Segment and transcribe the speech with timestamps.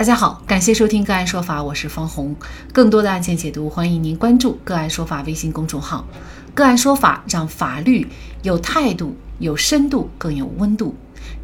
[0.00, 2.34] 大家好，感谢收听个案说法，我是方红。
[2.72, 6.06] 更多的案件解读，欢迎您关注个案说法微信公众号。
[6.54, 8.08] 个案说法让法律
[8.40, 10.94] 有态度、有深度、更有温度。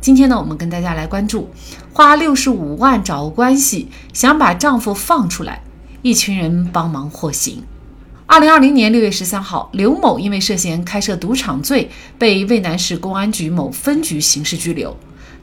[0.01, 1.51] 今天呢，我们跟大家来关注：
[1.93, 5.63] 花六十五万找关系，想把丈夫放出来，
[6.01, 7.63] 一群人帮忙获刑。
[8.25, 14.97] 二零二零年六月十三号，刘某因为涉嫌开设赌场罪，被渭南市公安局某分局刑事拘留。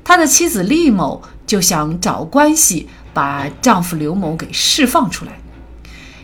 [0.04, 2.89] 他的妻子厉某就想找关系。
[3.14, 5.34] 把丈夫刘某给释放出来。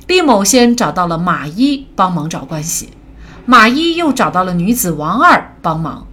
[0.08, 2.90] 厉某先找到了马一帮忙找关系，
[3.46, 6.08] 马一又找到了女子王二帮忙，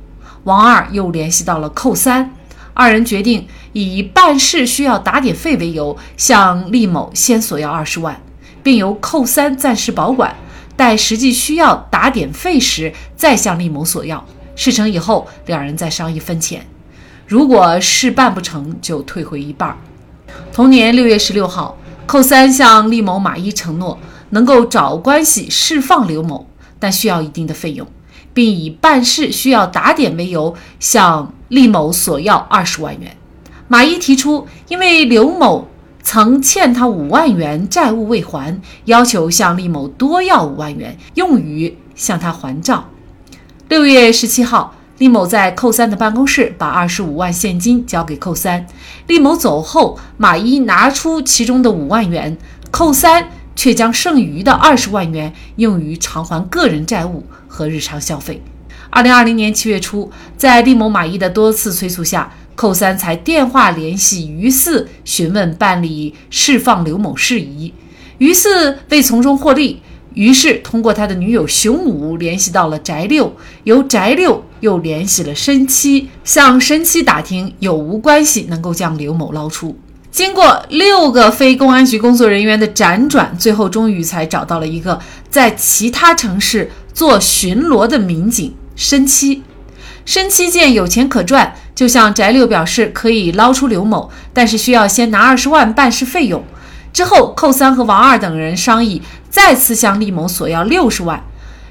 [0.45, 2.31] 王二又联系到了寇三，
[2.75, 8.21] 二人决定以办事需要打点费为由，向厉某先索要二十万，
[8.63, 10.37] 并由寇三暂时保管，
[10.77, 14.23] 待实际需要打点费时再向厉某索要。
[14.55, 16.67] 事成以后，两人再商议分钱，
[17.27, 19.77] 如果事办不成就退回一半。
[20.53, 21.77] 同年六月十六号，
[22.07, 23.99] 寇三向厉某、马一承诺
[24.31, 27.87] 能够找关系释放刘某，但需要一定的费用，
[28.33, 33.17] 并以办事需要打点为由向厉某索要二十万元。
[33.69, 35.69] 马一提出，因为刘某
[36.03, 42.89] 曾欠他五万元债务未还，要求向厉某多要五万元，用于向他还账。
[43.69, 44.76] 六月十七号。
[44.99, 48.67] 李某在寇三的办公室把二十五万现金交给寇三，
[49.07, 52.39] 李某走后，马一拿出其中的五万元，
[52.71, 58.43] 寇三却将剩余的二十万元用于偿还个人债务和日常消费。
[58.89, 67.75] 二零二零年七月初，在李某、马一的多次催促下，寇三才电话联系于四询问办理释放刘某事宜，
[68.17, 69.83] 于四为从中获利。
[70.17, 79.79] 于是，通过他的女友熊五联系到了翟六，由翟六又联系了申七，向申七打听有无关系能够将刘某捞出。
[80.11, 84.99] 经过六个非公安局工作人员的辗转，最后终于才找到了一个
[85.29, 89.43] 在其他城市做巡逻的民警申七。
[90.07, 96.43] 申七见有钱可赚，就向翟六表示可以捞出刘某，但是需要先拿二十万办事费用。
[96.95, 99.03] 之后，寇三和王二等人商议。
[99.37, 101.23] 再次向利某索要六十万，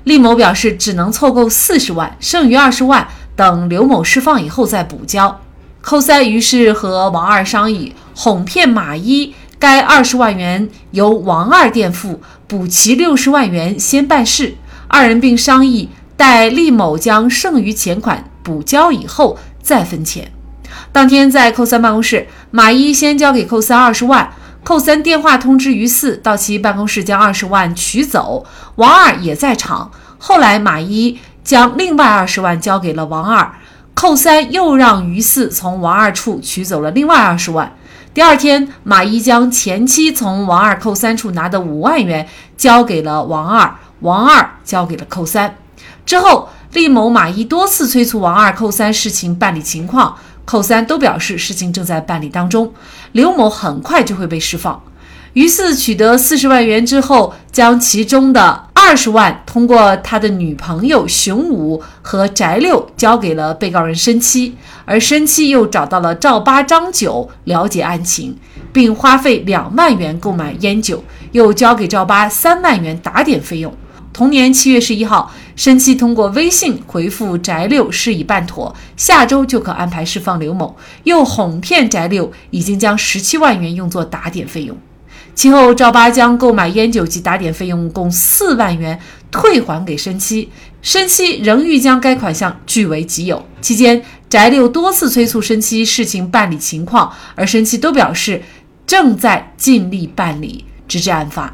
[0.03, 5.41] 利某表示只能凑够四十万，剩余二十万等刘某释放以后再补交。
[5.81, 14.53] 寇三于是和王二商议，哄骗马一，该二十万元由王二垫付，补齐六十万元先办事。
[14.87, 20.31] 二人并商议，待利某将剩余钱款补交以后再分钱。
[20.91, 24.31] 当天在寇三办公室，马一先交给寇三二十万。
[24.65, 28.43] 寇三电话通知于四到其办公室将二十万取走，
[28.77, 29.91] 王二也在场。
[30.17, 33.53] 后来马一将另外二十万交给了王二，
[33.93, 37.77] 寇三又让于四从王二处取走了另外二十万。
[38.11, 42.27] 第二天，马一将前妻从王二、寇三处拿的五万元
[42.57, 45.55] 交给了王二，王二交给了寇三。
[46.07, 50.17] 之后，利某、马一多次催促王二、寇三事情办理情况。
[50.45, 52.71] 寇三都表示事情正在办理当中，
[53.11, 54.81] 刘某很快就会被释放。
[55.33, 64.55] 于四取得四十万元之后，将其中的二十万通过他的女朋友熊五和翟六交给了被告人申七，
[64.85, 68.37] 而申七又找到了赵八、张九了解案情，
[68.71, 71.03] 并花费两万元购买烟酒，
[71.33, 73.75] 又交给赵八三万元打点费用。
[74.13, 80.75] 同年七月十一号，申七通过微信回复翟六，事已办妥，下周就可安排释放刘某。
[81.05, 84.77] 又哄骗翟六，已经将十七万元用作打点费用。
[85.33, 88.99] 其后，赵八将购买烟酒及打点费用共四万元
[89.31, 90.49] 退还给申七，
[90.81, 93.45] 申七仍欲将该款项据为己有。
[93.61, 98.41] 期间，翟六多次催促申七事情办理情况，而申七都表示
[98.85, 101.53] 正在尽力办理，直至案发。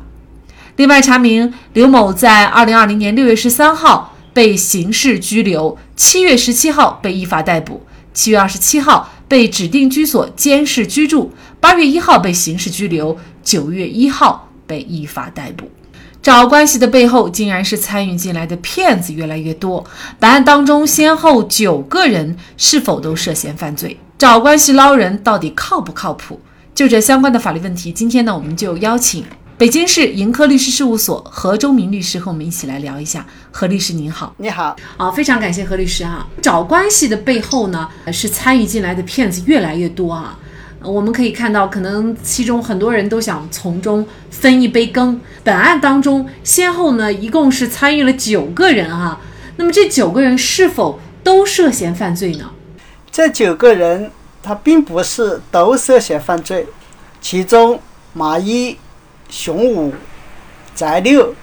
[0.81, 7.83] 另外查明，刘某在二零二零年六月十三号被刑事拘留，七月十七号被依法逮捕，
[8.15, 15.69] 七月二十七号被指定居所监视居住，八月一号被刑事拘留，九月一号被依法逮捕。
[16.23, 19.85] 找关系的背后，竟然是参与进来的骗子越来越多。
[20.17, 23.99] 本案当中，先后九个人是否都涉嫌犯罪？
[24.17, 26.41] 找关系捞人到底靠不靠谱？
[26.73, 29.23] 就这相关的法律问题，今天呢，我们就邀请。
[29.61, 33.23] 北京市盈科律师事务所何周明律师和我们一起来聊一下。
[33.51, 36.27] 何律师您好，你好，啊，非常感谢何律师啊。
[36.41, 40.35] 找关系的背后呢，是参与进来的骗子越来越多啊。
[40.81, 45.21] 我们可以看到，可能其中很多人都想从中分一杯羹。
[45.43, 49.21] 本案当中，先后呢一共是参与了九个人哈。
[49.57, 52.49] 那么这九个人是否都涉嫌犯罪呢？
[53.11, 54.09] 这九个人
[54.41, 56.65] 他并不是都涉嫌犯罪。
[57.21, 57.79] 其中
[58.13, 58.75] 马一、
[59.31, 59.93] 熊五、
[60.75, 61.33] 翟六、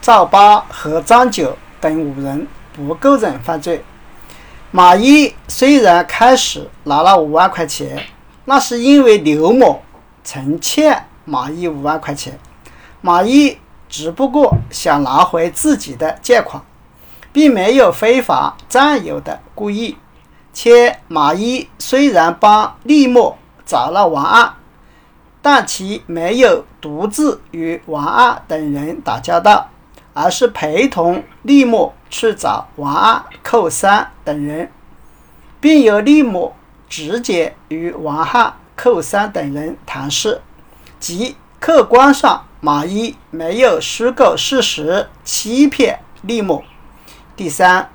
[0.00, 3.84] 赵八和张九等五人不构成犯罪。
[4.70, 8.02] 马一虽然开始拿了五万块钱，
[8.46, 9.82] 那是因为刘某
[10.24, 12.38] 曾欠马一五万块钱，
[13.02, 16.62] 马一只不过想拿回自己的借款，
[17.34, 19.98] 并没有非法占有的故意。
[20.54, 23.36] 且马一虽然帮李某
[23.66, 24.54] 找了王二，
[25.46, 29.70] 但其没有独自与王二等人打交道，
[30.12, 34.72] 而是陪同利某去找王二、寇三等人，
[35.60, 36.56] 并由利某
[36.88, 40.42] 直接与王二、寇三等人谈事，
[40.98, 46.64] 即客观上马一没有虚构事实欺骗利某。
[47.36, 47.88] 第三，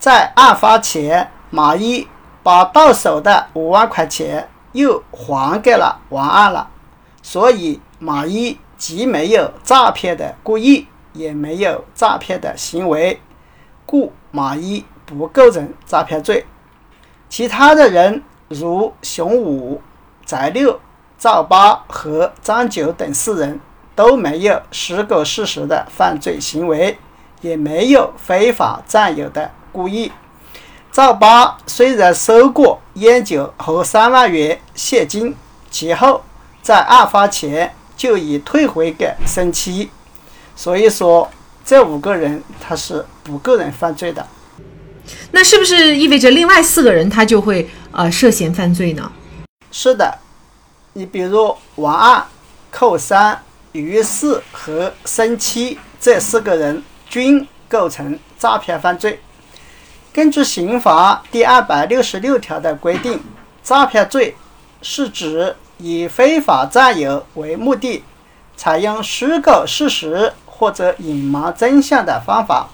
[0.00, 1.30] 在案发前。
[1.50, 2.08] 马一
[2.42, 6.68] 把到手的五万块钱又还给了王二了，
[7.30, 13.20] 所以马一既没有诈骗的故意，也没有诈骗的行为，
[13.84, 16.46] 故马一不构成诈骗罪。
[17.28, 19.82] 其他的人如熊五、
[20.24, 20.80] 翟六、
[21.18, 23.60] 赵八和张九等四人
[23.94, 26.96] 都没有虚构事实的犯罪行为，
[27.42, 30.10] 也没有非法占有的故意。
[30.90, 35.36] 赵八虽然收过烟酒和三万元现金，
[35.70, 36.22] 其后
[36.62, 39.90] 在案发前就已退回给申七，
[40.54, 41.30] 所以说
[41.64, 44.26] 这五个人他是不构成犯罪的。
[45.32, 49.10] 那是不是意味着另外四个人他就会呃涉嫌犯罪呢？
[49.70, 50.18] 是的，
[50.92, 52.24] 你比如王二、
[52.70, 59.20] 寇三、于四和申七这四个人均构成诈骗犯罪。
[60.12, 63.20] 根据刑法第二百六十六条的规定，
[63.62, 64.36] 诈骗罪
[64.82, 68.04] 是指以非法占有为目的，
[68.56, 72.68] 采用虚构事实或者隐瞒真相的方法，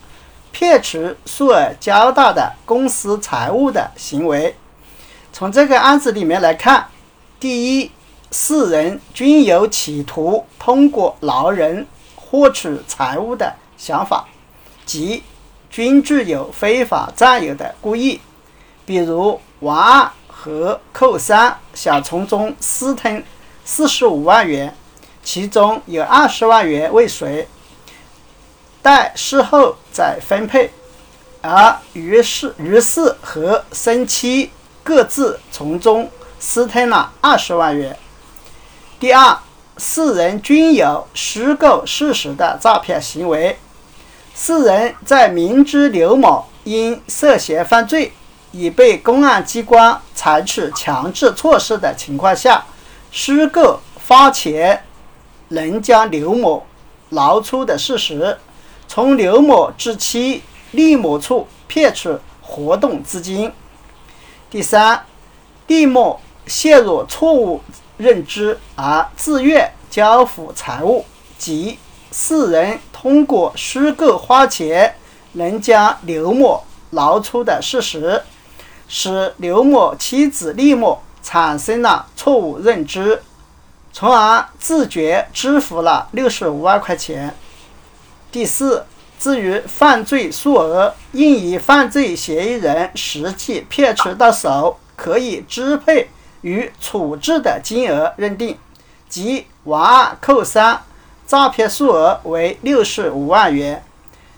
[0.52, 4.56] 骗取数额较大的公私财物的行为。
[5.32, 6.88] 从这个案子里面来看，
[7.38, 7.90] 第一，
[8.30, 11.86] 四人均有企图通过劳人
[12.16, 14.26] 获取财物的想法，
[14.84, 15.22] 即。
[15.70, 18.20] 均具有非法占有的故意，
[18.86, 20.08] 比如王二
[20.44, 23.24] 和扣三想从中私吞
[23.64, 24.76] 四十五万元，
[25.22, 27.48] 其中有二十万元未遂，
[28.82, 30.68] 待事后再分配；
[31.40, 34.50] 而于是于四和生七
[34.82, 37.98] 各自从中私吞了二十万元。
[39.00, 39.38] 第二，
[39.78, 43.58] 四人均有虚构事实的诈骗行为。
[44.34, 48.12] 四人在明知刘某因涉嫌犯罪，
[48.54, 52.64] 已被公安机关采取强制措施的情况下，
[53.10, 54.84] 虚构发钱
[55.48, 56.64] 能将刘某
[57.10, 58.38] 捞出的事实，
[58.86, 63.52] 从刘某至妻李某处骗取活动资金。
[64.48, 65.04] 第三，
[65.66, 67.60] 李某陷入错误
[67.96, 71.04] 认知而自愿交付财物，
[71.36, 71.78] 即。
[72.16, 74.94] 四人通过虚构花钱
[75.32, 78.22] 能将刘某捞出的事实，
[78.88, 83.22] 使刘某妻子李某产生了错误认知，
[83.92, 87.34] 从而自觉支付了六十五万块钱。
[88.30, 88.84] 第四，
[89.18, 96.10] 至于犯罪数额，应以犯罪嫌疑人实际骗取到手可以支配
[96.42, 98.58] 与处置的金额认定，
[99.08, 100.82] 即王二扣三。
[101.26, 103.82] 诈骗数额为六十五万元，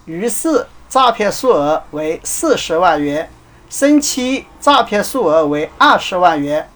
[0.04, 3.28] 于是诈骗数额为四十万元，
[3.68, 6.70] 申七诈骗数额为二十万元。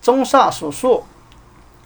[0.00, 1.04] 综上所述，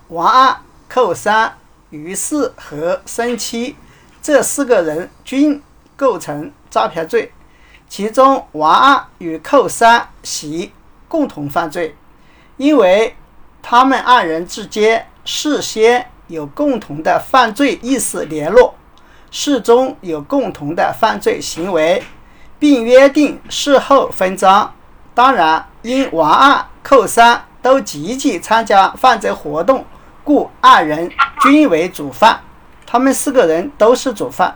[0.09, 0.57] 王二、
[0.89, 1.57] 寇三、
[1.91, 3.77] 于四和申七
[4.23, 5.63] 这四个人均
[5.97, 7.33] 构成诈骗罪，
[7.89, 10.73] 其中王二与寇三系
[11.09, 11.95] 共同犯罪，
[12.57, 13.17] 因为
[13.63, 16.11] 他们二人之间事先。
[16.29, 18.75] 有共同的犯罪意识联络，
[19.31, 22.03] 事中有共同的犯罪行为，
[22.59, 24.73] 并约定事后分赃。
[25.15, 29.85] 当然，因王二、寇三都积极参加犯罪活动，
[30.23, 31.11] 故二人
[31.43, 32.41] 均为主犯。
[32.87, 34.55] 他们四个人都是主犯。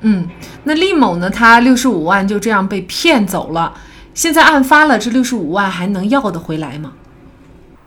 [0.00, 0.28] 嗯，
[0.64, 1.28] 那厉某呢？
[1.28, 3.74] 他六十五万就这样被骗走了。
[4.14, 6.92] 现在案发了，这六十五万还能要得回来吗？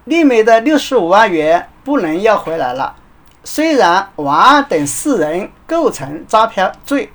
[0.05, 2.95] 厉美的六十五万元不能要回来了。
[3.43, 7.11] 虽然王二等四人构成诈骗罪，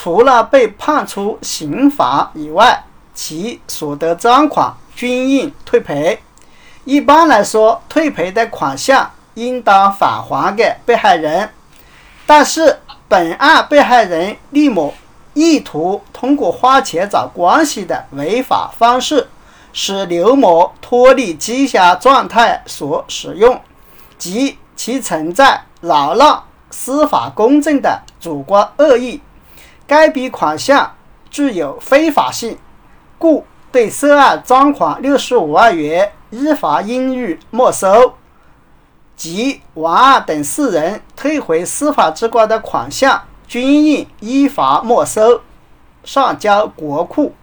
[0.00, 2.84] 除了被判处刑罚以外，
[3.16, 6.20] 其所得赃款均应退赔。
[6.84, 11.50] 一般来说，退赔的款项应当返还给被害人。
[12.24, 12.78] 但是
[13.08, 14.94] 本案被害人李某
[15.34, 19.28] 意图通过花钱找关系的违法方式，
[19.72, 23.60] 使刘某脱离羁押状态所使用，
[24.16, 26.40] 及其存在扰乱
[26.70, 29.20] 司法公正的主观恶意。
[29.88, 30.96] 该笔款项
[31.30, 32.58] 具有非法性，
[33.16, 38.12] 故对涉案赃款六十五万元依法应予没收。
[39.16, 45.40] 及王二等四人退回司法机关的款项，均应依法没收，
[46.04, 47.34] 上交国库。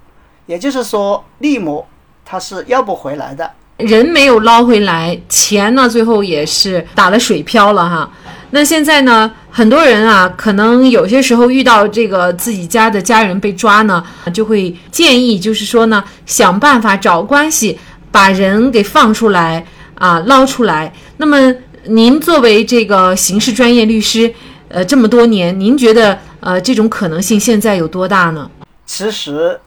[0.45, 1.87] 也就是说，利某
[2.23, 8.11] 他是要不回来的，人没有捞回来，钱呢最后也是打了水漂了哈。
[8.55, 14.01] 那现在呢，很多人啊，可能有些时候遇到这个自己家的家人被抓呢，
[14.33, 17.77] 就会建议，就是说呢，想办法找关系
[18.13, 20.93] 把人给放出来啊，捞出来。
[21.17, 24.33] 那么您作为这个刑事专业律师，
[24.69, 28.49] 呃，这么多年，您觉得呃这种可能性现在有多大呢？
[28.85, 29.59] 其实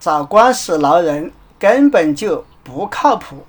[0.00, 1.30] 找关系捞人
[1.60, 3.46] 根本就不靠谱。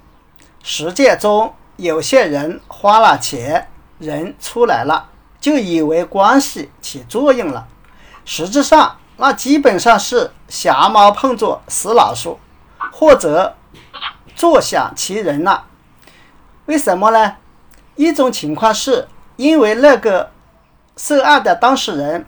[0.62, 3.67] 实践中，有些人花了钱，
[4.00, 7.68] 人出来了，就以为关系起作用了，
[8.25, 12.39] 实质上那基本上是瞎猫碰着死老鼠，
[12.92, 13.56] 或者
[14.36, 15.66] 坐享其人了。
[16.66, 17.36] 为什么呢？
[17.96, 20.32] 一种情况是因为那个
[20.96, 22.25] 涉案的当事人，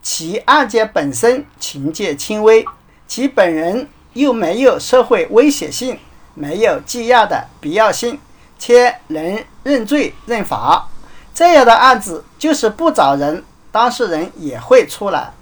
[0.00, 2.64] 其案件本身情节轻微，
[3.06, 5.98] 其本人又没有社会危险性，
[6.34, 8.18] 没有羁押的必要性，
[8.58, 10.88] 且能认罪认罚，
[11.34, 15.32] 这样的案子就是不找人，当事人也会出来。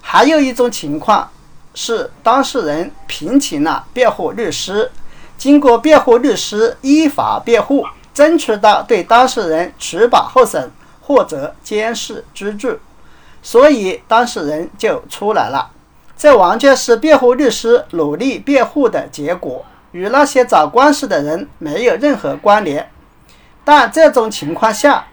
[0.00, 1.30] 还有一种情况
[1.74, 4.90] 是当事人聘请了辩护律师，
[5.38, 7.84] 经过辩护律师依法辩护。
[8.12, 12.78] 争取到对当事人取保候审或者监视居住，
[13.42, 15.68] 所以当事人就出来了。
[16.16, 22.88] 这完全是辩护律师努力辩护的结果，与那些找关系的人没有任何关联。
[23.64, 25.04] 但这种情况下，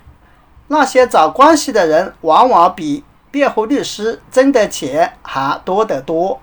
[0.71, 6.39] 那些找关系的人往往比辩护律师挣的钱还多得多。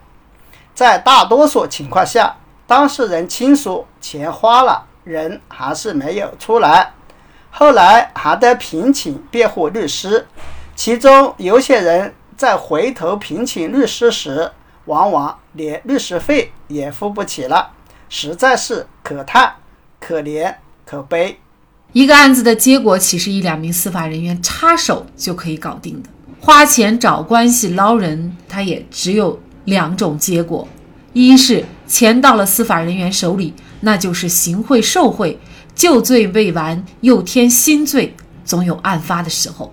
[0.74, 4.84] 在大多数情况下，当事人亲属钱花了。
[5.04, 6.92] 人还是没有出来，
[7.50, 10.26] 后来还得聘请辩护律师，
[10.76, 14.52] 其中有些人在回头聘请律师时，
[14.84, 17.70] 往往连律师费也付不起了，
[18.10, 19.54] 实在是可叹、
[19.98, 20.54] 可怜、
[20.84, 21.40] 可悲。
[21.92, 26.08] 一个案子的结果，岂是一两名司法人员插手就可以搞定的？
[26.40, 30.68] 花钱找关系捞人，它也只有两种结果：
[31.12, 33.54] 一是钱到了司法人员手里。
[33.80, 35.38] 那就是行贿受贿，
[35.72, 38.12] 旧罪未完又添新罪，
[38.44, 39.72] 总有案发的时候。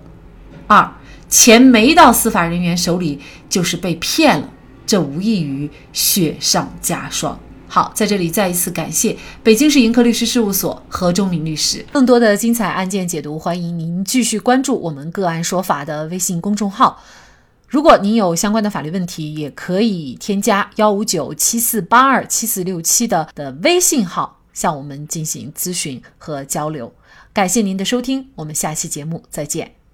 [0.68, 0.88] 二，
[1.28, 3.18] 钱没到司法人员手里，
[3.48, 4.48] 就是被骗了，
[4.86, 7.36] 这无异于雪上加霜。
[7.68, 11.84] 好，在这里再一次感谢北京市盈科律师事务所何忠明律师。
[11.92, 17.02] 更多的精彩案件解读，欢迎您继续关注我们个案说法的微信公众号。
[17.68, 26.92] 如果您有相关的法律问题，也可以添加幺五九七四八二七四六七的的微信号向我们进行咨询和交流。
[27.32, 29.85] 感谢您的收听，我们下期节目再见。